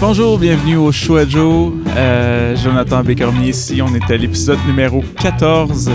[0.00, 1.74] Bonjour, bienvenue au Show Joe.
[1.94, 3.82] Euh, Jonathan Bécormier ici.
[3.82, 5.90] On est à l'épisode numéro 14,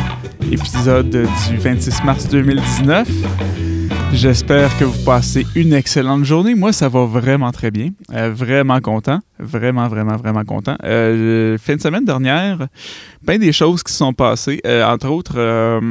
[0.52, 3.10] épisode du 26 mars 2019.
[4.14, 6.54] J'espère que vous passez une excellente journée.
[6.54, 7.90] Moi, ça va vraiment très bien.
[8.14, 9.22] Euh, vraiment content.
[9.40, 10.76] Vraiment, vraiment, vraiment content.
[10.84, 12.68] Euh, fin de semaine dernière,
[13.26, 14.62] bien des choses qui sont passées.
[14.86, 15.82] Entre autres,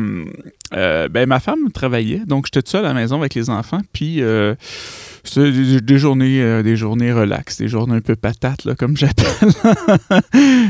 [0.74, 3.80] euh, ben, ma femme travaillait, donc j'étais tout seul à la maison avec les enfants.
[3.92, 4.54] Puis euh,
[5.22, 9.50] c'était des, journées, euh, des journées relax, des journées un peu patates, là, comme j'appelle.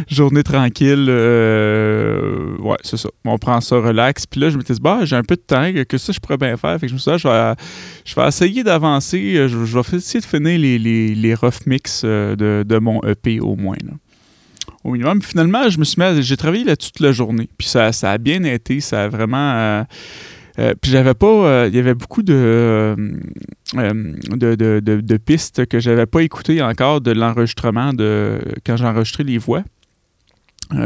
[0.09, 1.06] Journée tranquille.
[1.09, 3.09] euh, ouais, c'est ça.
[3.25, 4.27] On prend ça relax.
[4.27, 6.36] Puis là, je me dit, bah, j'ai un peu de temps, que ça, je pourrais
[6.39, 6.78] bien faire.
[6.78, 7.55] Fait que je me suis dit, ah, je vais,
[8.05, 9.48] je vais essayer d'avancer.
[9.48, 13.56] Je, vais essayer de finir les, les, les rough mix de, de mon EP au
[13.56, 13.77] moins.
[13.84, 13.92] là.
[14.84, 15.23] Au minimum.
[15.23, 17.48] Finalement, je me suis mis j'ai travaillé là toute la journée.
[17.56, 18.80] Puis ça, ça a bien été.
[18.80, 19.52] Ça a vraiment.
[19.55, 19.83] euh,
[20.59, 21.27] euh, puis j'avais pas.
[21.27, 22.95] euh, Il y avait beaucoup de,
[23.73, 29.39] de, de, pistes que j'avais pas écoutées encore de l'enregistrement de quand j'ai enregistré les
[29.39, 29.65] voix.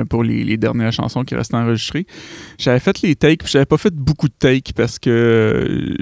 [0.08, 2.06] pour les, dernières chansons qui restaient enregistrées.
[2.56, 5.96] J'avais fait les takes, puis j'avais pas fait beaucoup de takes parce que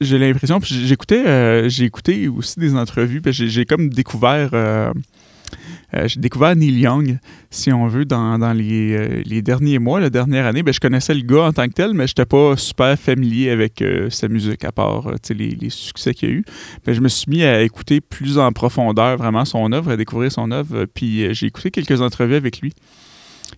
[0.00, 4.50] j'ai l'impression, puis j'écoutais, j'ai écouté aussi des entrevues, puis j'ai comme découvert,
[5.94, 7.18] euh, j'ai découvert Neil Young,
[7.50, 10.62] si on veut, dans, euh, les derniers mois, la dernière année.
[10.62, 13.80] Ben, je connaissais le gars en tant que tel, mais j'étais pas super familier avec
[13.82, 16.44] euh, sa musique, à part les, succès qu'il a eu.
[16.84, 20.32] Ben, je me suis mis à écouter plus en profondeur vraiment son œuvre, à découvrir
[20.32, 22.72] son œuvre, puis j'ai écouté quelques entrevues avec lui.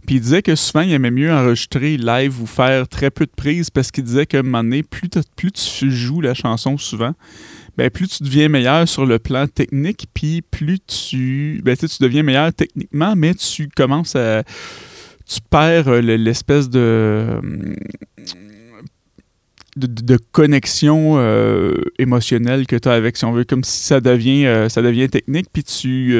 [0.06, 3.30] Puis il disait que souvent, il aimait mieux enregistrer live ou faire très peu de
[3.34, 7.12] prises parce qu'il disait qu'à un moment donné, plus, plus tu joues la chanson souvent,
[7.76, 12.22] ben, plus tu deviens meilleur sur le plan technique, puis plus tu, ben, tu deviens
[12.22, 14.42] meilleur techniquement, mais tu commences à...
[15.28, 17.40] Tu perds euh, le- l'espèce de...
[19.76, 24.00] De, de- connexion euh, émotionnelle que tu as avec, si on veut, comme si ça
[24.00, 26.14] devient, euh, ça devient technique, puis tu...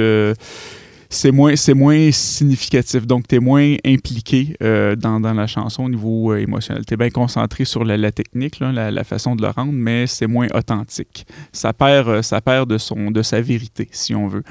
[1.16, 3.06] c'est moins, moins significatif.
[3.06, 6.84] Donc, tu es moins impliqué euh, dans, dans la chanson au niveau euh, émotionnel.
[6.86, 10.48] Tu es bien concentré sur la, technique, la, façon de le rendre, mais c'est moins
[10.54, 11.26] authentique.
[11.52, 14.42] Ça perd, euh, ça perd de, son, de sa vérité, si on veut.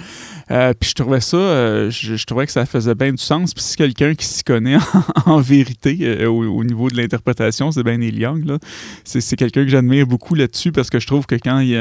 [0.80, 3.54] Puis je trouvais ça, je, trouvais que ça faisait bien du sens.
[3.54, 4.78] Puis si quelqu'un qui s'y connaît
[5.26, 8.58] en, vérité au, au niveau de l'interprétation, c'est bien Neil Young.
[9.04, 11.76] C'est, quelqu'un que j'admire beaucoup là-dessus parce que je trouve que quand il,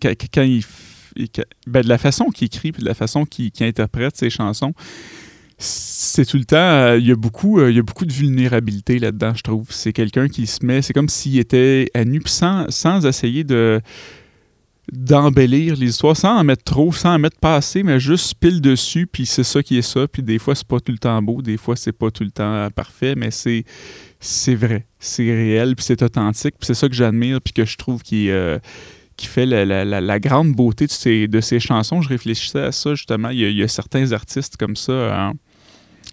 [0.00, 0.42] quand,
[1.66, 4.72] ben, de la façon qu'il écrit puis de la façon qu'il interprète ses chansons,
[5.58, 8.12] c'est tout le temps, euh, il y a beaucoup, euh, il y a beaucoup de
[8.12, 9.66] vulnérabilité là-dedans, je trouve.
[9.70, 13.80] C'est quelqu'un qui se met, c'est comme s'il était à nu, sans, sans essayer de
[14.92, 18.60] d'embellir les histoires, sans en mettre trop, sans en mettre pas assez, mais juste pile
[18.60, 21.20] dessus, puis c'est ça qui est ça, puis des fois c'est pas tout le temps
[21.22, 23.64] beau, des fois c'est pas tout le temps euh, parfait, mais c'est
[24.20, 27.76] c'est vrai, c'est réel, puis c'est authentique, puis c'est ça que j'admire, puis que je
[27.76, 28.58] trouve qui euh,
[29.16, 32.02] qui fait la, la- grande beauté de ces, de chansons.
[32.02, 33.30] Je réfléchissais à ça justement.
[33.30, 35.32] Il y a, certains artistes comme ça hein,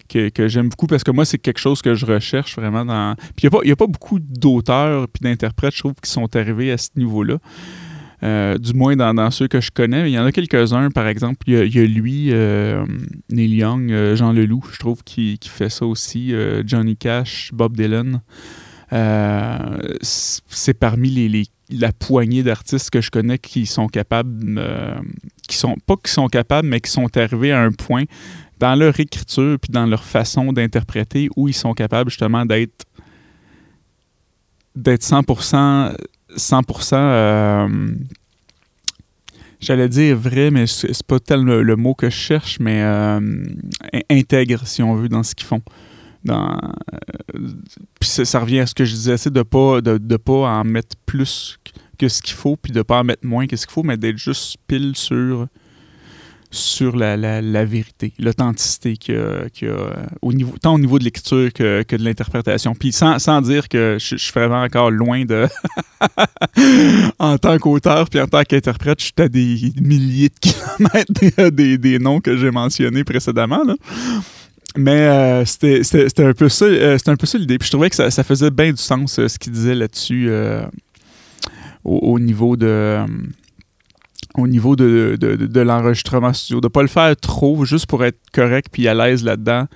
[0.08, 3.16] que, que j'aime beaucoup parce que moi, c'est quelque chose que je recherche vraiment dans.
[3.36, 6.72] Puis il n'y a, a pas beaucoup d'auteurs puis d'interprètes, je trouve, qui sont arrivés
[6.72, 7.38] à ce niveau-là.
[8.24, 10.10] Euh, du moins dans, dans ceux que je connais.
[10.10, 11.40] Il y en a quelques-uns, par exemple.
[11.46, 12.86] Il y a, lui, euh,
[13.30, 16.34] Neil Young, euh, Jean Leloup, je trouve, qui, qui fait ça aussi.
[16.66, 18.22] Johnny Cash, Bob Dylan.
[18.94, 19.58] Euh,
[20.02, 24.96] c'est parmi la poignée d'artistes que je connais qui sont capables, euh,
[25.48, 28.04] qui sont pas qui sont capables, mais qui sont arrivés à un point
[28.60, 32.86] dans leur écriture puis dans leur façon d'interpréter où ils sont capables justement d'être
[34.76, 35.96] d'être 100%
[36.38, 37.68] 100% euh,
[39.60, 43.20] j'allais dire vrai mais c'est pas tel le, mot que je cherche mais euh,
[43.94, 45.62] in- intègre si on veut dans ce qu'ils font
[46.24, 46.58] dans
[47.36, 47.50] euh,
[48.00, 50.64] puis ça, revient à ce que je disais, c'est de pas de, de pas en
[50.64, 51.58] mettre plus
[51.98, 53.96] que- ce qu'il faut, puis de pas en mettre moins que ce qu'il faut, mais
[53.96, 55.48] d'être juste pile sur
[56.54, 59.22] sur la, la, la vérité, l'authenticité qu'il y a,
[59.64, 62.76] euh, au niveau, tant au niveau de l'écriture que, que de l'interprétation.
[62.76, 65.48] Puis sans, sans dire que je, suis vraiment encore loin de...
[67.20, 71.78] en tant qu'auteur puis en tant qu'interprète, je suis à des milliers de kilomètres des,
[71.80, 73.64] des, noms que j'ai mentionnés précédemment.
[74.76, 77.58] Mais euh, c'était un peu ça, euh, un peu ça l'idée.
[77.58, 80.66] Puis je trouvais que ça, faisait bien du sens euh, ce qu'il disait là-dessus euh,
[81.84, 83.00] au, au niveau de
[84.36, 86.60] au niveau de, de, de- l'enregistrement studio.
[86.60, 89.68] De pas le faire trop, juste pour être correct puis à l'aise là-dedans,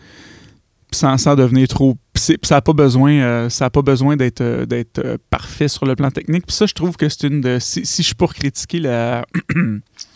[0.92, 1.96] sans, sans devenir trop.
[2.16, 3.48] Ça n'a pas besoin,
[3.84, 6.48] besoin d'être parfait sur le plan technique.
[6.48, 7.60] Puis ça, je trouve que c'est une de.
[7.60, 9.24] Si, si je suis pour critiquer la.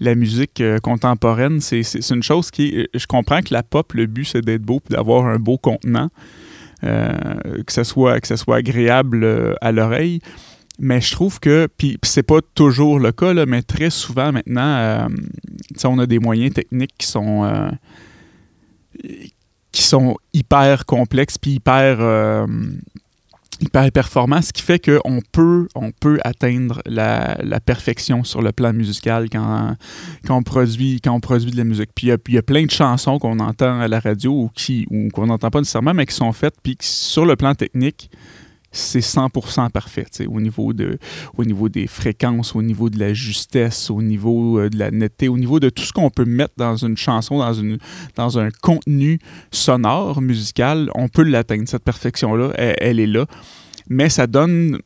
[0.00, 2.68] la musique euh, contemporaine, c'est une chose qui.
[2.68, 5.58] est- Je comprends que la pop, le but, c'est d'être beau puis d'avoir un beau
[5.58, 6.10] contenant,
[6.84, 7.14] euh,
[7.66, 10.20] que, ça soit, que soit agréable euh, à l'oreille.
[10.80, 14.76] Mais je trouve que, puis c'est pas toujours le cas, là, mais très souvent maintenant,
[14.76, 15.08] euh,
[15.84, 17.70] on a des moyens techniques qui sont, euh,
[19.72, 22.46] qui sont hyper complexes, puis hyper, euh,
[23.60, 28.72] hyper performants, ce qui fait qu'on peut, on peut atteindre la, perfection sur le plan
[28.72, 29.76] musical quand,
[30.28, 31.90] on, produit, de la musique.
[31.94, 35.08] Puis il y, a plein de chansons qu'on entend à la radio ou, qui, ou
[35.12, 38.10] qu'on n'entend pas nécessairement, mais qui sont faites, puis sur le plan technique,
[38.74, 40.98] c'est 100% parfait, au niveau, de,
[41.36, 45.28] au niveau des fréquences, au niveau de la justesse, au niveau euh, de la netteté,
[45.28, 47.78] au niveau de tout ce qu'on peut mettre dans une chanson, dans, une,
[48.16, 53.26] dans un contenu sonore, musical, on peut l'atteindre, cette perfection-là, elle, est là.
[53.88, 54.80] Mais ça donne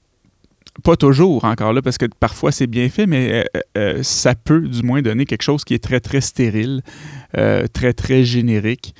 [0.84, 4.60] pas toujours encore là, parce que parfois c'est bien fait, mais euh, euh, ça peut
[4.60, 6.82] du moins donner quelque chose qui est très très stérile,
[7.72, 8.94] très très générique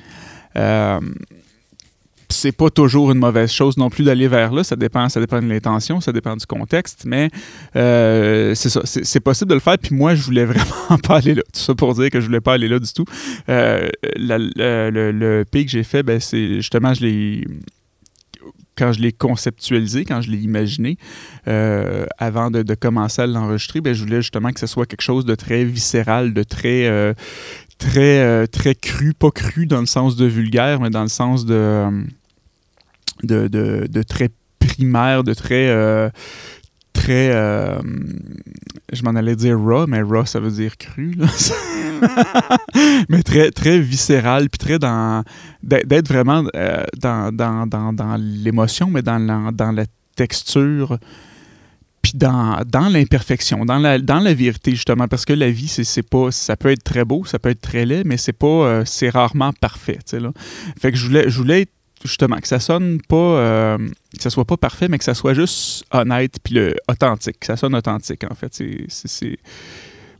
[2.29, 4.63] c'est pas toujours une mauvaise chose non plus d'aller vers là.
[4.63, 7.29] Ça dépend, ça dépend de l'intention, ça dépend du contexte, mais
[7.75, 9.77] euh, c'est ça, c'est possible de le faire.
[9.77, 11.41] Puis moi, je voulais vraiment pas aller là.
[11.53, 13.05] Tout ça pour dire que je voulais pas aller là du tout.
[13.49, 17.47] Euh, le, le P que j'ai fait, ben, c'est justement, je l'ai
[18.77, 20.97] quand je l'ai conceptualisé, quand je l'ai imaginé,
[21.49, 25.25] euh, avant de, commencer à l'enregistrer, ben, je voulais justement que ce soit quelque chose
[25.25, 27.13] de très viscéral, de très,
[27.77, 32.05] très, très cru, pas cru dans le sens de vulgaire, mais dans le sens de
[33.23, 34.29] de, de, très
[34.59, 35.69] primaire, de très.
[35.69, 36.09] Euh,
[36.93, 37.31] très.
[37.33, 37.79] Euh,
[38.91, 41.15] je m'en allais dire raw, mais raw, ça veut dire cru.
[43.09, 45.23] mais très, très viscéral, puis très dans.
[45.63, 50.97] d'être vraiment euh, dans, dans, dans, dans l'émotion, mais dans la, dans la texture
[52.01, 56.01] puis dans, dans l'imperfection, dans la, dans la vérité, justement, parce que la vie, c'est,
[56.01, 59.09] pas, ça peut être très beau, ça peut être très laid, mais c'est pas, c'est
[59.09, 60.31] rarement parfait, là.
[60.79, 61.73] Fait que je voulais, je voulais être
[62.03, 63.77] justement, que ça sonne pas, euh,
[64.15, 67.45] que ça soit pas parfait, mais que ça soit juste honnête puis le, authentique, que
[67.45, 68.53] ça sonne authentique en fait.
[68.89, 69.39] C'est,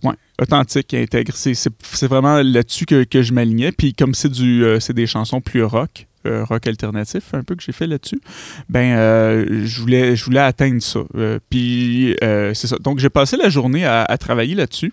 [0.03, 1.33] ouais, authentique intègre.
[1.35, 3.71] C'est, vraiment là-dessus que, que je m'alignais.
[3.71, 7.55] Puis comme c'est du, euh, c'est des chansons plus rock, euh, rock alternatif un peu
[7.55, 8.19] que j'ai fait là-dessus,
[8.67, 11.01] ben je voulais, je voulais atteindre ça.
[11.49, 12.77] puis c'est ça.
[12.77, 14.91] Donc j'ai passé la journée à travailler là-dessus.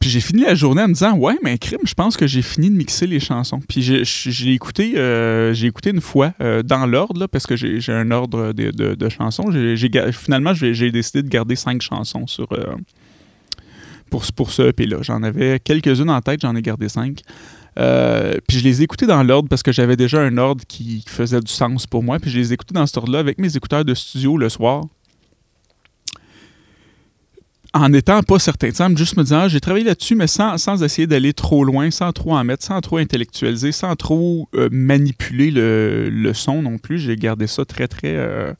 [0.00, 2.40] Puis j'ai fini la journée en me disant Ouais, mais crime, je pense que j'ai
[2.40, 3.60] fini de mixer les chansons.
[3.68, 8.10] Puis j'ai écouté, euh, j'ai écouté une fois euh, dans l'ordre, parce que j'ai un
[8.10, 9.52] ordre de, de, chansons.
[10.12, 12.74] finalement, j'ai décidé de garder cinq chansons sur, euh,
[14.08, 15.02] pour, pour ce EP-là.
[15.02, 17.20] J'en avais quelques-unes en tête, j'en ai gardé cinq.
[17.76, 21.40] puis je les ai écoutées dans l'ordre parce que j'avais déjà un ordre qui, faisait
[21.40, 22.18] du sens pour moi.
[22.18, 24.84] Puis je les ai écoutées dans cet ordre-là avec mes écouteurs de studio le soir
[27.72, 28.70] en étant pas certain.
[28.70, 31.90] Tu juste me disant, ah, j'ai travaillé là-dessus, mais sans, sans essayer d'aller trop loin,
[31.90, 36.98] sans trop en mettre, sans trop intellectualiser, sans trop euh, manipuler le, son non plus.
[36.98, 38.16] J'ai gardé ça très, très.
[38.16, 38.52] Euh,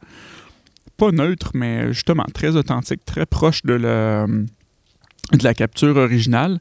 [0.96, 6.60] pas neutre, mais justement très authentique, très proche de la, de la capture originale.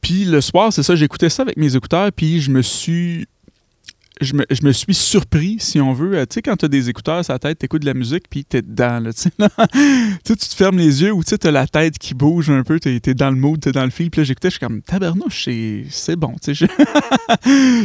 [0.00, 3.26] Puis le soir, c'est ça, j'écoutais ça avec mes écouteurs, puis je me suis
[4.20, 6.26] je me, je me, suis surpris, si on veut.
[6.26, 8.44] Tu sais, quand tu as des écouteurs sur la tête, tu de la musique, puis
[8.44, 9.00] tu es dedans.
[9.00, 9.30] Là, tu
[10.24, 12.88] tu te fermes les yeux ou tu as la tête qui bouge un peu, tu
[12.88, 14.10] es, dans le mood, tu es dans le fil.
[14.10, 15.48] Puis là, j'écoutais, je suis comme tabarnouche,
[15.90, 16.34] c'est bon.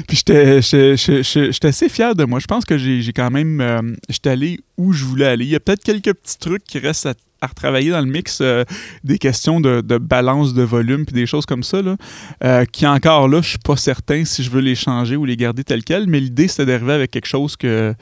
[0.07, 2.39] Puis j'étais assez fier de moi.
[2.39, 3.59] Je pense que j'ai quand même.
[3.59, 5.45] Euh, j'étais allé où je voulais aller.
[5.45, 8.39] Il y a peut-être quelques petits trucs qui restent à à retravailler dans le mix
[8.41, 8.63] euh,
[9.03, 11.97] des questions de, balance de volume puis des choses comme ça, là,
[12.43, 15.35] euh, qui encore là, je suis pas certain si je veux les changer ou les
[15.35, 17.95] garder telles quelles, mais l'idée, c'était d'arriver avec quelque chose que,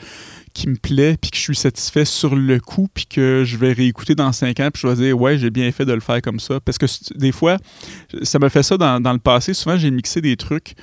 [0.54, 3.72] qui me plaît puis que je suis satisfait sur le coup puis que je vais
[3.72, 6.22] réécouter dans cinq ans puis je vais dire ouais j'ai bien fait de le faire
[6.22, 6.60] comme ça.
[6.60, 6.86] Parce que
[7.16, 7.58] des fois
[8.24, 9.54] ça me fait ça dans le passé.
[9.54, 10.75] Souvent j'ai mixé des trucs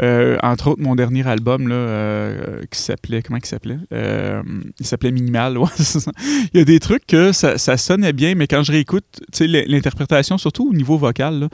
[0.00, 3.22] euh, entre autres, mon dernier album là, euh, qui s'appelait.
[3.22, 3.78] Comment il s'appelait?
[3.92, 4.42] Euh,
[4.80, 5.58] Il s'appelait Minimal.
[6.54, 9.04] il y a des trucs que ça, sonnait bien, mais quand je réécoute,
[9.40, 11.48] l'interprétation, surtout au niveau vocal,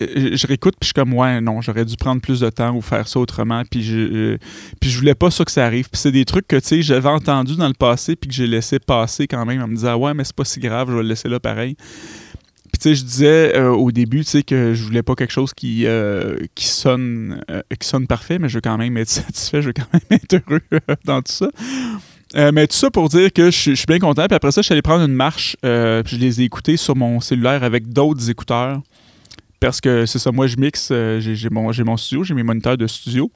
[0.00, 2.80] je réécoute puis je suis comme ouais non j'aurais dû prendre plus de temps ou
[2.80, 4.38] faire ça autrement puis je
[4.80, 6.82] puis je voulais pas ça que ça arrive puis c'est des trucs que tu sais
[6.82, 9.96] j'avais entendu dans le passé puis que j'ai laissé passer quand même en me disant
[9.96, 11.76] ouais mais c'est pas si grave je vais le laisser là pareil
[12.72, 15.32] puis tu sais, je disais euh, au début, tu sais, que je voulais pas quelque
[15.32, 19.08] chose qui, euh, qui, sonne, euh, qui sonne parfait, mais je veux quand même être
[19.08, 20.60] satisfait, je veux quand même être heureux
[21.04, 21.50] dans tout ça.
[22.52, 24.26] mais tout ça pour dire que je, suis bien content.
[24.26, 26.94] Puis après ça, je suis allé prendre une marche, puis je les ai écoutés sur
[26.94, 28.80] mon cellulaire avec d'autres écouteurs.
[29.58, 32.86] Parce que c'est ça, moi je mixe, j'ai mon, mon studio, j'ai mes moniteurs de
[32.86, 33.30] studio.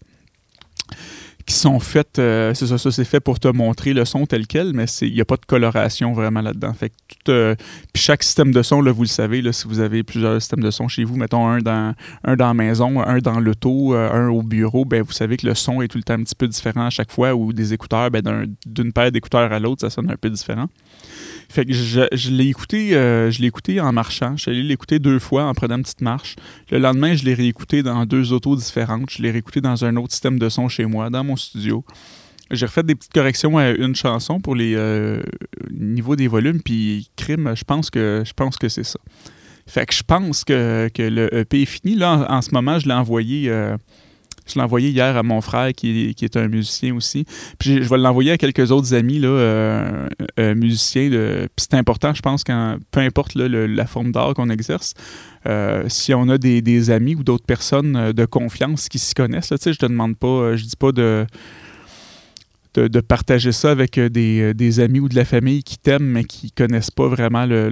[1.46, 4.46] Qui sont faites, euh, c'est ça, ça c'est fait pour te montrer le son tel
[4.46, 6.72] quel, mais il n'y a pas de coloration vraiment là-dedans.
[6.72, 7.54] Fait que tout, euh,
[7.94, 10.70] chaque système de son, là, vous le savez, là, si vous avez plusieurs systèmes de
[10.70, 14.28] son chez vous, mettons un dans, un dans la maison, un dans l'auto, euh, un
[14.28, 16.48] au bureau, ben, vous savez que le son est tout le temps un petit peu
[16.48, 18.22] différent à chaque fois, ou des écouteurs, ben,
[18.64, 20.68] d'une paire d'écouteurs à l'autre, ça sonne un peu différent.
[21.54, 24.36] Fait que je, l'ai écouté, euh, je l'ai écouté en marchant.
[24.36, 26.34] Je suis allé l'écouter deux fois en prenant une petite marche.
[26.68, 29.08] Le lendemain, je l'ai réécouté dans deux autos différentes.
[29.08, 31.84] Je l'ai réécouté dans un autre système de son chez moi, dans mon studio.
[32.50, 35.22] J'ai refait des petites corrections à une chanson pour les euh,
[35.70, 38.98] niveaux des volumes, puis crime, je pense que je pense que c'est ça.
[39.68, 41.94] Fait que je pense que, le EP est fini.
[41.94, 43.48] Là, en, ce moment, je l'ai envoyé.
[43.48, 43.76] Euh,
[44.46, 47.24] je l'ai envoyé hier à mon frère qui, est un musicien aussi.
[47.58, 50.08] Puis je vais l'envoyer à quelques autres amis là, euh,
[50.38, 51.08] euh, musiciens.
[51.08, 54.94] Puis c'est important, je pense, quand, peu importe la forme d'art qu'on exerce,
[55.46, 59.56] euh, si on a des, amis ou d'autres personnes de confiance qui s'y connaissent, là,
[59.64, 61.26] je te demande pas, je dis pas de
[62.74, 66.24] de, partager ça avec euh, euh, des, amis ou de la famille qui t'aiment, mais
[66.24, 67.68] qui connaissent pas vraiment le,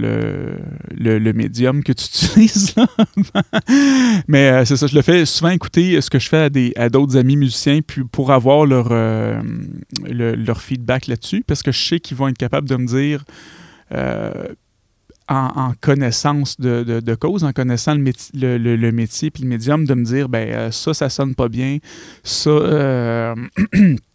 [0.97, 2.75] le, médium que tu utilises.
[4.29, 6.73] mais euh, c'est ça, je le fais souvent écouter ce que je fais à, des,
[6.77, 8.93] à d'autres amis musiciens puis pour avoir leur,
[10.09, 13.25] leur feedback là-dessus, parce que je sais qu'ils vont être capables de me dire.
[15.29, 20.05] en, connaissance de, cause, en connaissant le, métier, le, métier puis le médium, de me
[20.05, 21.79] dire ben ça, ça sonne pas bien,
[22.23, 23.35] ça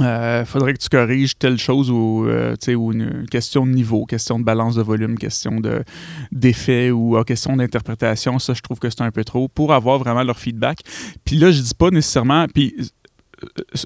[0.00, 4.38] Euh, faudrait que tu corriges telle chose ou, euh, ou une question de niveau, question
[4.38, 5.84] de balance de volume, question de,
[6.30, 8.38] d'effet ou euh, question d'interprétation.
[8.38, 10.80] Ça, je trouve que c'est un peu trop pour avoir vraiment leur feedback.
[11.24, 12.46] Puis là, je dis pas nécessairement.
[12.48, 12.74] Puis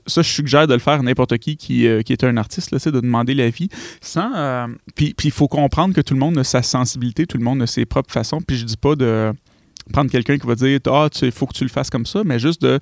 [0.07, 2.79] ça, je suggère de le faire à n'importe qui qui, qui, est un artiste, là,
[2.79, 3.69] de demander l'avis.
[4.95, 7.67] Puis il faut comprendre que tout le monde a sa sensibilité, tout le monde a
[7.67, 8.41] ses propres façons.
[8.47, 9.33] Puis je dis pas de
[9.93, 12.39] prendre quelqu'un qui va dire Ah, il faut que tu le fasses comme ça, mais
[12.39, 12.79] juste de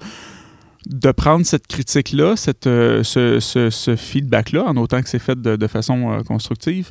[0.87, 2.35] de prendre cette critique-là,
[2.67, 6.91] euh, ce, feedback-là, en autant que c'est fait de, façon euh, constructive,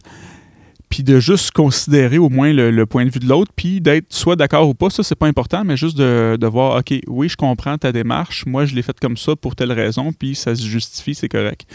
[0.89, 4.35] puis de juste considérer au moins le, point de vue de l'autre, puis d'être soit
[4.35, 7.77] d'accord ou pas, ça c'est pas important, mais juste de, voir, OK, oui, je comprends
[7.77, 11.15] ta démarche, moi je l'ai faite comme ça pour telle raison, puis ça se justifie,
[11.15, 11.65] c'est correct.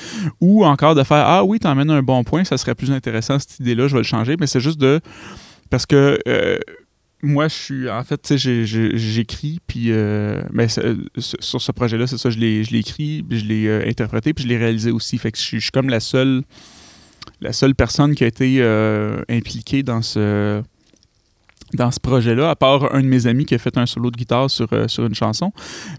[0.41, 3.59] Ou encore de faire, ah oui, t'emmènes un bon point, ça serait plus intéressant cette
[3.61, 5.01] idée-là, je vais le changer, mais c'est juste de...
[5.71, 6.19] Parce que...
[6.27, 6.59] Euh,
[7.23, 7.91] moi, je suis.
[7.91, 8.65] En fait, tu sais,
[8.97, 9.87] j'écris, puis.
[9.89, 14.45] Euh, mais sur ce projet-là, c'est ça, je l'ai écrit, je l'ai euh, interprété, puis
[14.45, 15.19] je l'ai réalisé aussi.
[15.19, 16.43] Fait que je suis, comme la seule.
[17.41, 20.63] La seule personne qui a été euh, impliquée dans ce
[21.75, 24.17] dans ce projet-là, à part un de mes amis qui a fait un solo de
[24.17, 25.53] guitare sur, euh, sur une chanson.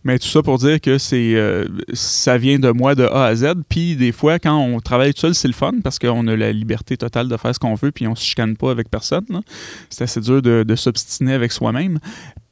[0.04, 3.36] Mais tout ça pour dire que c'est euh, ça vient de moi de A à
[3.36, 3.54] Z.
[3.68, 6.52] Puis des fois, quand on travaille tout seul, c'est le fun parce qu'on a la
[6.52, 9.42] liberté totale de faire ce qu'on veut puis on se chicane pas avec personne.
[9.90, 12.00] C'est assez dur de, de s'obstiner avec soi-même.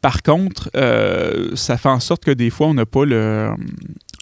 [0.02, 3.50] Par contre, euh, ça fait en sorte que des fois, on n'a pas le,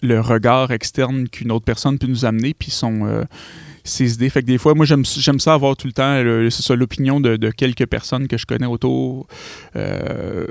[0.04, 3.26] le regard externe qu'une autre personne peut nous amener, puis son
[3.86, 4.30] ses idées.
[4.30, 5.06] Fait que des fois, moi, j'aime
[5.40, 6.22] ça avoir tout le temps,
[6.76, 9.28] l'opinion de, quelques personnes que je connais autour.
[9.76, 10.48] Euh,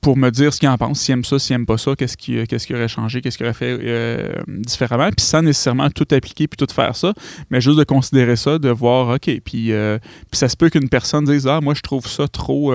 [0.00, 2.16] pour me dire ce qu'ils en pensent, s'ils aiment ça, s'ils n'aiment pas ça, qu'est-ce
[2.16, 6.06] qui, qu'est-ce qui aurait changé, qu'est-ce qu'il aurait fait euh, différemment, puis sans nécessairement tout
[6.12, 7.12] appliquer puis tout faire ça,
[7.50, 9.98] mais juste de considérer ça, de voir, OK, puis, euh,
[10.30, 12.72] puis ça se peut qu'une personne dise, ah, moi, je trouve ça trop...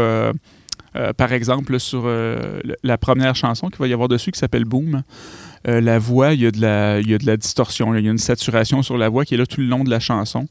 [1.17, 2.09] par exemple, sur
[2.83, 5.03] la première chanson qu'il va y avoir dessus qui s'appelle Boom,
[5.67, 8.97] euh, la voix, il y, a de la distorsion, il y a une saturation sur
[8.97, 10.47] la voix qui est là tout le long de la chanson.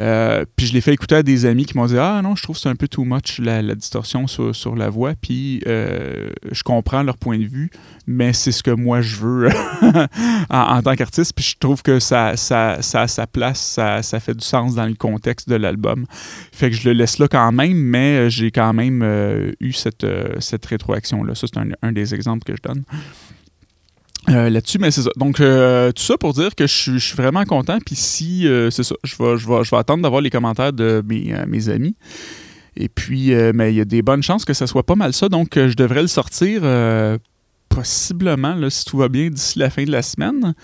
[0.00, 2.42] Euh, puis je l'ai fait écouter à des amis qui m'ont dit Ah non, je
[2.42, 5.14] trouve que c'est un peu too much la, distorsion sur, la voix.
[5.20, 7.70] Puis euh, je comprends leur point de vue,
[8.06, 9.48] mais c'est ce que moi je veux
[10.50, 11.34] en, tant qu'artiste.
[11.34, 14.74] Puis je trouve que ça, ça, ça a sa place, ça, ça, fait du sens
[14.74, 16.06] dans le contexte de l'album.
[16.52, 19.02] Fait que je le laisse là quand même, mais j'ai quand même
[19.60, 20.06] eu cette,
[20.40, 21.34] cette rétroaction-là.
[21.34, 22.82] Ça, c'est un, un, des exemples que je donne.
[24.30, 25.10] Euh, là-dessus, mais c'est ça.
[25.16, 27.78] Donc, euh, tout ça pour dire que je, suis vraiment content.
[27.84, 30.72] Puis si, euh, c'est ça, je vais, je, vais, je vais attendre d'avoir les commentaires
[30.72, 31.96] de mes, amis.
[32.76, 35.28] Et puis, mais il y a des bonnes chances que ça soit pas mal ça.
[35.28, 36.62] Donc, je devrais le sortir
[37.68, 40.54] possiblement, là, si tout va bien, d'ici la fin de la semaine,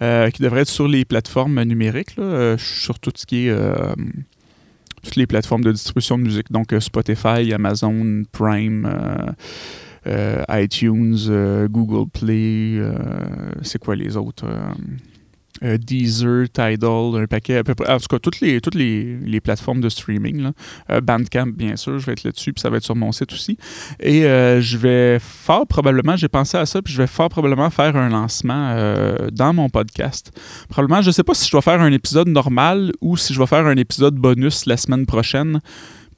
[0.00, 2.16] qui devrait être sur les plateformes numériques,
[2.56, 3.54] sur tout ce qui est
[5.04, 6.50] toutes les plateformes de distribution de musique.
[6.50, 8.88] Donc, Spotify, Amazon, Prime.
[10.06, 12.94] Euh, iTunes, euh, Google Play, euh,
[13.62, 14.46] c'est quoi les autres
[15.62, 19.82] Deezer, Tidal, un paquet, à peu près, en tout cas, toutes les, toutes les, plateformes
[19.82, 20.52] de streaming.
[21.02, 23.58] Bandcamp, bien sûr, je vais être là-dessus, puis ça va être sur mon site aussi.
[24.02, 27.94] Et je vais fort probablement, j'ai pensé à ça, puis je vais fort probablement faire
[27.94, 28.74] un lancement
[29.32, 30.32] dans mon podcast.
[30.70, 33.38] Probablement, je ne sais pas si je dois faire un épisode normal ou si je
[33.38, 35.60] vais faire un épisode bonus la semaine prochaine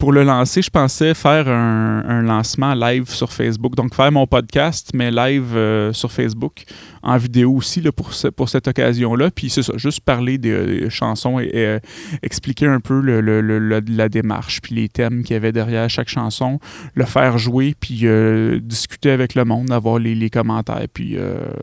[0.02, 3.76] pour le lancer, je pensais faire un, lancement live sur Facebook.
[3.76, 6.64] Donc, faire mon podcast, mais live euh, sur Facebook,
[7.04, 9.30] en vidéo aussi, pour, cette occasion-là.
[9.30, 11.78] Puis, c'est ça, juste parler des, chansons et, euh,
[12.20, 16.58] expliquer un peu la démarche, puis les thèmes qu'il y avait derrière chaque chanson,
[16.94, 20.86] le faire jouer, puis euh, discuter avec le monde, avoir les, commentaires.
[20.92, 21.16] Puis,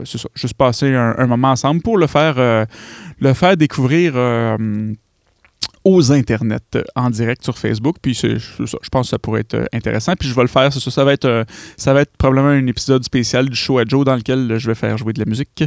[0.05, 2.35] c'est ça, juste passer un, un, moment ensemble pour le faire,
[3.19, 4.13] le faire découvrir
[5.89, 7.97] aux internets euh, en direct sur Facebook.
[8.01, 10.13] Puis je pense que ça pourrait être euh, intéressant.
[10.17, 11.43] Puis je vais le faire, ça, ça va être, euh,
[11.77, 14.75] ça va être probablement un épisode spécial du show à Joe dans lequel je vais
[14.75, 15.63] faire jouer de la musique.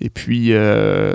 [0.00, 0.52] Et puis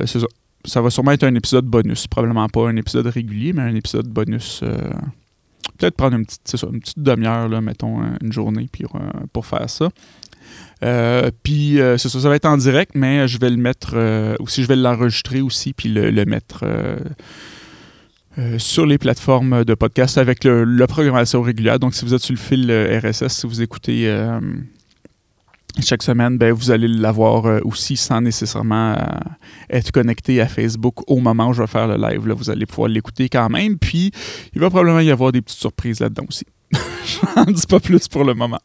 [0.06, 0.20] ça.
[0.66, 2.08] Ça va sûrement être un épisode bonus.
[2.08, 4.64] Probablement pas un épisode régulier, mais un épisode bonus.
[5.78, 8.86] Peut-être prendre une petite, une petite demi-heure, mettons, une journée puis,
[9.34, 9.90] pour faire ça.
[11.44, 13.98] puis ça, ça va être en direct, mais je vais le mettre
[14.40, 16.64] aussi, je vais l'enregistrer aussi, puis le mettre
[18.40, 21.78] euh, sur les plateformes de podcast avec le, la programmation régulière.
[21.78, 24.40] Donc, si vous êtes sur le fil euh, RSS, si vous écoutez euh,
[25.80, 28.96] chaque semaine, ben, vous allez l'avoir aussi sans nécessairement
[29.70, 32.28] être connecté à Facebook au moment où je vais faire le live.
[32.28, 33.78] Là, vous allez pouvoir l'écouter quand même.
[33.78, 34.12] Puis,
[34.54, 36.46] il va probablement y avoir des petites surprises là-dedans aussi.
[37.36, 38.60] J'en dis pas plus pour le moment.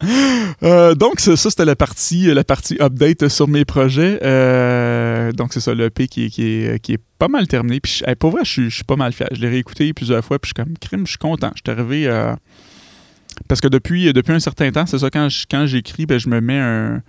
[0.96, 4.18] Donc, ça, c'était la partie, la partie update sur mes projets.
[4.22, 7.80] Euh, donc, c'est ça, l'EP qui, qui, est, qui est pas mal terminé.
[7.80, 9.28] Puis, pour vrai, je suis pas mal fier.
[9.32, 11.50] Je l'ai réécouté plusieurs fois, puis je suis comme crime, je suis content.
[11.54, 12.06] Je suis arrivé.
[12.06, 12.34] Euh,
[13.48, 16.40] parce que depuis, depuis un certain temps, c'est ça, quand, quand j'écris, ben, je me
[16.40, 17.02] mets un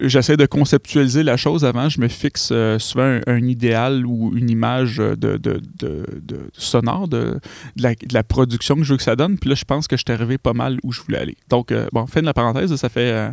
[0.00, 1.88] j'essaie de conceptualiser la chose avant.
[1.88, 7.08] Je me fixe euh, souvent un, idéal ou une image de, de, de, de sonore
[7.08, 7.38] de,
[7.76, 9.38] la, production que je veux que ça donne.
[9.38, 11.36] Puis là, je pense que je suis arrivé pas mal où je voulais aller.
[11.48, 13.30] Donc, euh, bon, fin de la parenthèse, ça fait.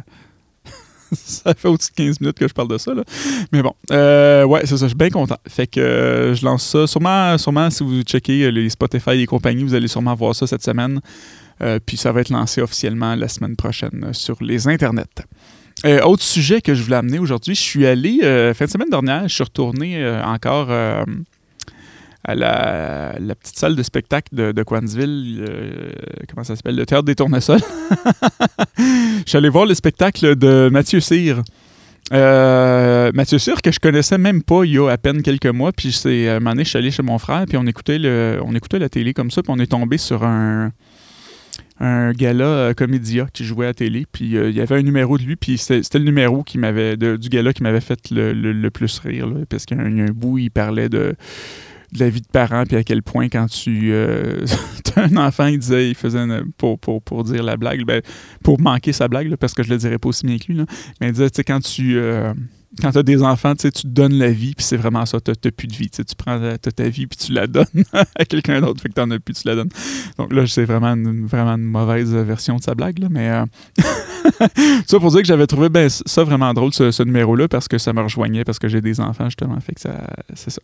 [1.12, 2.94] Euh, ça fait au-dessus de 15 minutes que je parle de ça.
[2.94, 3.04] Là.
[3.52, 5.38] Mais bon, ouais, c'est ça, je suis bien content.
[5.48, 6.88] Fait que je lance ça.
[6.88, 10.64] Sûrement, sûrement, si vous checkez les Spotify et compagnie, vous allez sûrement voir ça cette
[10.64, 11.00] semaine.
[11.86, 15.26] puis ça va être lancé officiellement la semaine prochaine sur les internets.
[15.86, 18.90] Euh, autre sujet que je voulais amener aujourd'hui, je suis allé, euh, fin de semaine
[18.90, 20.68] dernière, je suis retourné euh, encore
[22.24, 24.82] à la, petite salle de spectacle de, de comment
[26.44, 27.60] ça s'appelle, le Théâtre des Tournesols.
[28.78, 31.42] je suis allé voir le spectacle de Mathieu Cyr.
[32.12, 35.92] Mathieu Cyr, que je connaissais même pas il y a à peine quelques mois, puis
[35.92, 38.54] c'est un moment donné, je suis allé chez mon frère, puis on écoutait, le, on
[38.56, 40.72] écoutait la télé comme ça, puis on est tombé sur un
[41.82, 44.06] un gala euh, comédia qui jouait à télé.
[44.12, 46.96] Puis euh, il y avait un numéro de lui, puis c'était le numéro qui m'avait
[46.96, 49.28] du gala qui m'avait fait le, plus rire.
[49.50, 51.16] parce qu'il y, a un bout, il parlait de,
[51.98, 54.46] la vie de parents, puis à quel point quand tu euh,
[54.96, 56.26] un enfant, il disait, il faisait
[56.58, 58.02] pour, pour, dire la blague, ben,
[58.44, 60.66] pour manquer sa blague, parce que je le dirais pas aussi bien que lui,
[61.00, 62.00] mais il disait, tu sais, quand tu
[62.80, 65.52] quand tu as des enfants, tu donnes la vie, puis c'est vraiment ça, tu n'as
[65.52, 65.90] plus de vie.
[65.90, 69.12] Tu prends ta vie, puis tu la donnes à quelqu'un d'autre, fait que tu n'en
[69.12, 69.70] as plus, tu la donnes.
[70.18, 73.30] Donc là, c'est vraiment une, vraiment une mauvaise version de sa blague, là, mais...
[73.30, 73.46] Euh...
[74.88, 77.94] ça pour dire que j'avais trouvé ben, ça vraiment drôle, ce, numéro-là, parce que ça
[77.94, 79.96] me rejoignait, parce que j'ai des enfants, justement, fait que ça...
[80.34, 80.62] c'est ça.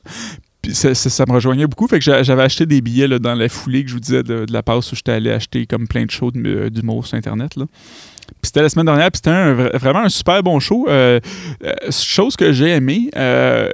[0.61, 3.47] Puis ça, ça, me rejoignait beaucoup, fait que j'avais acheté des billets là, dans la
[3.47, 6.11] foulée que je vous disais de, la passe où j'étais allé acheter comme plein de
[6.11, 7.65] shows d'humour sur Internet, là
[8.41, 10.87] c'était la semaine dernière, puis c'était vraiment un super bon show.
[10.87, 11.19] Euh,
[11.63, 13.69] euh, chose que j'ai aimé, euh,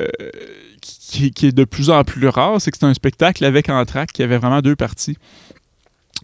[0.82, 4.24] qui, est de plus en plus rare, c'est que c'était un spectacle avec Entraque qui
[4.24, 5.18] avait vraiment deux parties.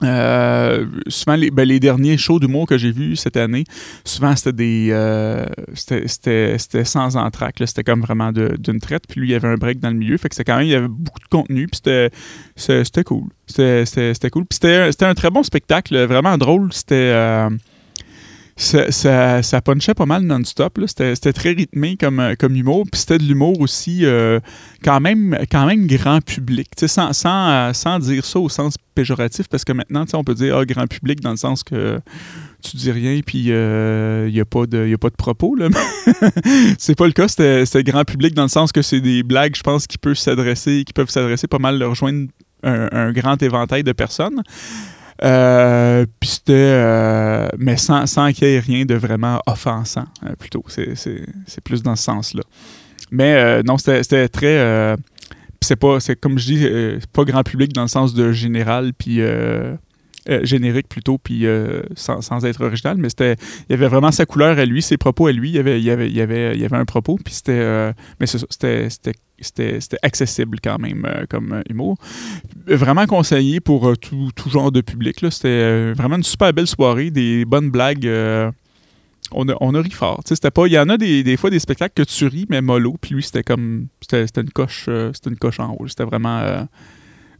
[0.01, 3.63] Souvent, les, ben, les, derniers shows d'humour que j'ai vus cette année,
[4.03, 5.45] souvent c'était des.
[5.75, 7.62] c'était sans entraque.
[7.65, 9.03] C'était comme vraiment d'une traite.
[9.07, 10.17] Puis lui, il y avait un break dans le milieu.
[10.17, 11.67] Fait que c'était quand même, il y avait beaucoup de contenu.
[11.67, 11.81] Puis
[12.55, 13.29] c'était cool.
[13.47, 14.45] C'était cool.
[14.45, 16.71] Puis c'était un très bon spectacle, vraiment drôle.
[16.73, 17.49] C'était
[18.59, 20.79] ça, ça, punchait pas mal non-stop.
[20.85, 22.83] C'était très rythmé comme, euh, comme humour.
[22.91, 24.39] Puis c'était de l'humour aussi euh,
[24.83, 26.67] quand, même, quand même grand public.
[26.85, 30.57] Sans, sans, euh, sans, dire ça au sens péjoratif, parce que maintenant, on peut dire
[30.57, 32.01] ah, grand public dans le sens que
[32.61, 35.55] tu dis rien puis il n'y a, pas de, a pas de propos.
[36.77, 37.29] c'est pas le cas.
[37.29, 40.83] C'était grand public dans le sens que c'est des blagues, je pense, qui peuvent s'adresser,
[40.85, 42.27] qui peuvent s'adresser pas mal, rejoindre
[42.61, 44.43] un grand éventail de personnes.
[45.23, 46.53] Euh, puis c'était.
[46.53, 50.63] Euh, mais sans, sans qu'il y ait rien de vraiment offensant, euh, plutôt.
[50.67, 52.43] C'est plus dans ce sens-là.
[53.12, 54.95] Mais non, c'était très.
[55.62, 55.99] c'est pas.
[55.99, 59.21] C'est comme je dis, pas grand public dans le sens de général, puis.
[60.43, 61.45] Générique plutôt, puis
[61.95, 63.36] sans, sans, être original, mais c'était,
[63.67, 65.79] il y avait vraiment sa couleur à lui, ses propos à lui, il y avait,
[65.79, 68.89] il y avait, il y avait, il y avait un propos, puis c'était, mais c'était,
[68.89, 71.97] c'était c'était accessible quand même euh, comme euh, humour.
[72.67, 75.17] Vraiment conseillé pour euh, tout, genre de public.
[75.29, 78.05] C'était vraiment une super belle soirée, des bonnes blagues.
[79.32, 80.21] on, a, on a ri fort.
[80.53, 82.95] pas, il y en a des, fois des spectacles que tu ris, mais mollo.
[82.99, 83.88] Puis lui, c'était comme.
[84.01, 85.88] C'était une coche c'était une coche en haut.
[85.88, 86.67] C'était vraiment.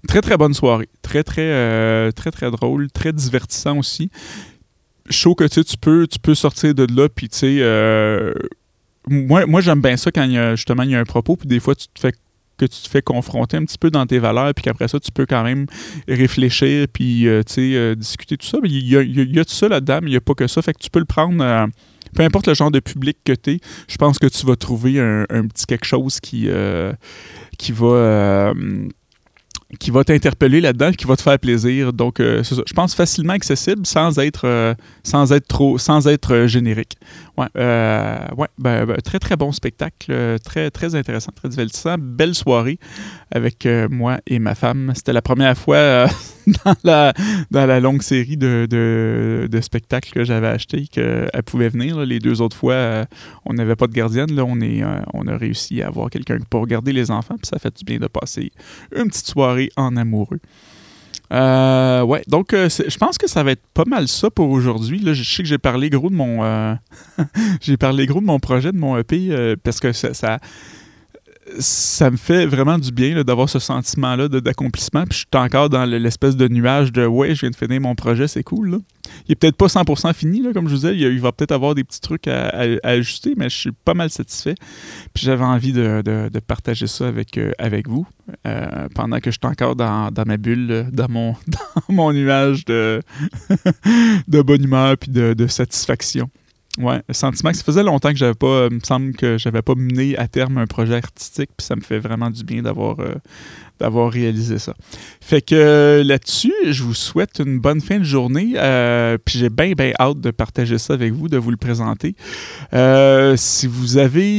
[0.08, 0.90] Très, très bonne soirée.
[1.02, 2.90] Très, très, très, très drôle.
[2.92, 4.10] Très divertissant aussi.
[5.10, 8.34] Chaud que tu peux, tu peux sortir de là, puis tu sais.
[9.08, 11.48] moi, moi j'aime bien ça quand y a, justement il y a un propos, puis
[11.48, 12.14] des fois tu te fais
[12.60, 15.12] que tu te fais confronter un petit peu dans tes valeurs, puis qu'après ça, tu
[15.12, 15.66] peux quand même
[16.08, 18.60] réfléchir, puis euh, euh, discuter tout ça.
[18.64, 20.62] Il y a, tout ça là-dedans, mais il n'y a pas que ça.
[20.62, 21.44] Fait que tu peux le prendre.
[21.44, 21.66] Euh,
[22.14, 25.00] peu importe le genre de public que tu es, je pense que tu vas trouver
[25.00, 26.50] un, petit quelque chose qui,
[27.60, 28.52] qui va
[29.79, 31.93] qui va t'interpeller là-dedans, qui va te faire plaisir.
[31.93, 36.97] Donc, je pense facilement accessible sans être, sans être trop, sans être générique.
[37.39, 41.95] Ouais, euh, ouais ben, ben, très très bon spectacle, très très intéressant, très divertissant.
[41.97, 42.79] Belle soirée
[43.32, 44.91] avec euh, moi et ma femme.
[44.95, 46.08] C'était la première fois euh,
[46.66, 47.14] dans, la,
[47.52, 52.00] dans la longue série de, de, spectacles que j'avais acheté qu'elle pouvait venir.
[52.00, 53.06] Les deux autres fois,
[53.46, 54.34] on n'avait pas de gardienne.
[54.34, 54.84] Là, on, est,
[55.14, 57.36] on a réussi à avoir quelqu'un pour garder les enfants.
[57.36, 58.52] Puis ça fait du bien de passer
[58.96, 60.40] une petite soirée en amoureux.
[61.32, 65.00] Euh, ouais, donc euh, je pense que ça va être pas mal ça pour aujourd'hui.
[65.06, 66.74] je sais que j'ai parlé gros de mon euh,
[67.62, 70.40] j'ai parlé gros de mon projet, de mon EP, parce que ça,
[72.10, 75.04] me fait vraiment du bien d'avoir ce sentiment-là d'accomplissement.
[75.06, 77.96] Puis je suis encore dans l'espèce de nuage de ouais, je viens de finir mon
[77.96, 78.80] projet, c'est cool.
[79.28, 80.96] Il est peut-être pas 100% fini, comme je vous disais.
[80.96, 82.52] Il, va peut-être avoir des petits trucs à,
[82.84, 84.56] ajuster, mais je suis pas mal satisfait.
[85.14, 87.52] Puis j'avais envie de, partager ça avec, euh,
[87.86, 88.08] vous
[88.48, 91.10] euh, pendant que je suis encore dans, ma bulle, dans
[91.90, 93.02] mon, nuage de,
[94.28, 96.30] de bonne humeur puis de, satisfaction.
[96.77, 99.62] Ouais, le sentiment que ça faisait longtemps que j'avais pas, il me semble que j'avais
[99.62, 102.99] pas mené à terme un projet artistique, puis ça me fait vraiment du bien d'avoir
[102.99, 103.15] euh,
[103.80, 104.74] d'avoir réalisé ça.
[105.22, 108.54] Fait que euh, là-dessus, je vous souhaite une bonne fin de journée.
[108.56, 112.15] Euh, puis j'ai bien, bien hâte de partager ça avec vous, de vous le présenter.
[112.74, 114.30] Euh, si vous avez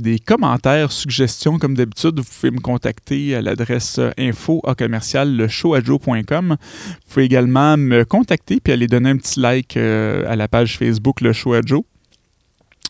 [0.00, 5.88] des commentaires, suggestions, comme d'habitude, vous pouvez me contacter à l'adresse info à commercial Vous
[7.08, 11.32] pouvez également me contacter puis aller donner un petit like à la page Facebook Le
[11.32, 11.82] Show à Joe.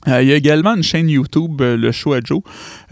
[0.09, 2.41] Euh, il y a également une chaîne YouTube, euh, le show à Joe.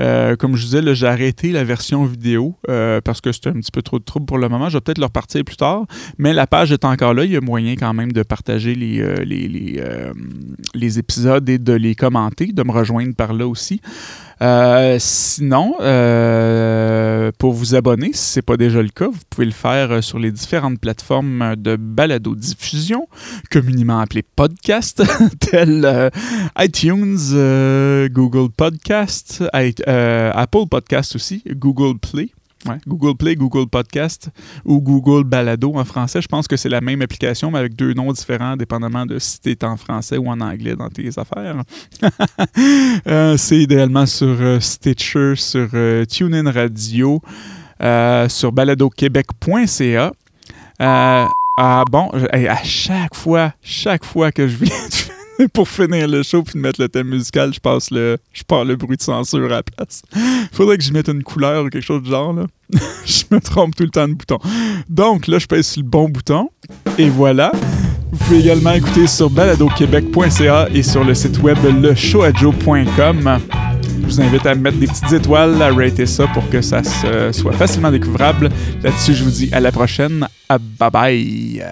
[0.01, 2.57] Euh, comme je disais, j'ai arrêté la version vidéo
[3.05, 4.68] parce que c'était un petit peu trop de trouble pour le moment.
[4.68, 5.85] Je vais peut-être le repartir plus tard,
[6.18, 7.25] mais la page est encore là.
[7.25, 9.81] Il y a moyen quand même de partager les, les,
[10.75, 13.81] les épisodes et de les commenter, de me rejoindre par là aussi.
[14.40, 19.47] Euh, sinon, euh, pour vous abonner, si ce n'est pas déjà le cas, vous pouvez
[19.47, 23.09] le faire euh, sur les différentes plateformes de balado-diffusion,
[23.51, 25.03] communément appelées podcast,
[25.40, 26.11] telles
[26.59, 32.31] iTunes, Google Podcast, Apple Podcast aussi, Google Play.
[32.87, 34.29] Google Play, Google Podcast
[34.64, 36.20] ou Google Balado en français.
[36.22, 39.40] Je pense que c'est la même application, mais avec deux noms différents, dépendamment de si
[39.40, 41.62] tu es en français ou en anglais dans tes affaires.
[43.07, 47.20] Euh, c'est idéalement sur euh, Stitcher, sur euh, TuneIn Radio,
[48.29, 50.12] sur baladoquebec.ca.
[50.79, 55.12] ah bon, à chaque fois, chaque fois que je viens de
[55.53, 58.64] pour finir le show puis de mettre le thème musical, je passe le je pars
[58.64, 60.03] le bruit de censure à la place.
[60.53, 62.47] Faudrait que je mette une couleur ou quelque chose de genre là.
[63.05, 64.38] je me trompe tout le temps de bouton.
[64.88, 66.49] Donc là, je pèse sur le bon bouton
[66.99, 67.53] et voilà.
[68.11, 73.40] Vous pouvez également écouter sur baladoquebec.ca et sur le site web leshowadjo.com.
[74.03, 76.83] Je vous invite à mettre des petites étoiles, à rater ça pour que ça
[77.33, 78.51] soit facilement découvrable.
[78.83, 80.27] Là-dessus, je vous dis à la prochaine.
[80.79, 81.62] Bye bye.